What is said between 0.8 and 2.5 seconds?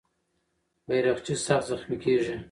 بیرغچی سخت زخمي کېږي.